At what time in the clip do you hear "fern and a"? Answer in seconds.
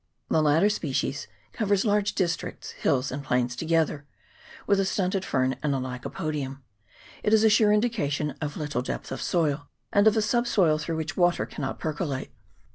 5.23-5.77